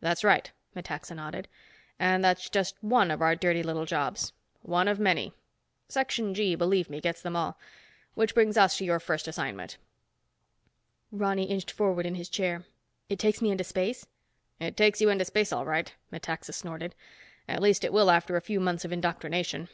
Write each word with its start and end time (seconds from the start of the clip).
"That's 0.00 0.24
right," 0.24 0.50
Metaxa 0.74 1.14
nodded. 1.14 1.46
"And 1.98 2.24
that's 2.24 2.48
just 2.48 2.82
one 2.82 3.10
of 3.10 3.20
our 3.20 3.36
dirty 3.36 3.62
little 3.62 3.84
jobs. 3.84 4.32
One 4.62 4.88
of 4.88 4.98
many. 4.98 5.34
Section 5.90 6.32
G, 6.32 6.54
believe 6.54 6.88
me, 6.88 7.02
gets 7.02 7.20
them 7.20 7.36
all. 7.36 7.58
Which 8.14 8.34
brings 8.34 8.56
us 8.56 8.78
to 8.78 8.84
your 8.86 8.98
first 8.98 9.28
assignment." 9.28 9.76
Ronny 11.12 11.44
inched 11.44 11.70
forward 11.70 12.06
in 12.06 12.14
his 12.14 12.30
chair. 12.30 12.64
"It 13.10 13.18
takes 13.18 13.42
me 13.42 13.50
into 13.50 13.62
space?" 13.62 14.06
"It 14.58 14.74
takes 14.74 15.02
you 15.02 15.10
into 15.10 15.26
space 15.26 15.52
all 15.52 15.66
right," 15.66 15.92
Metaxa 16.10 16.54
snorted. 16.54 16.94
"At 17.46 17.60
least 17.60 17.84
it 17.84 17.92
will 17.92 18.10
after 18.10 18.36
a 18.36 18.40
few 18.40 18.60
months 18.60 18.86
of 18.86 18.90
indoctrination. 18.92 19.68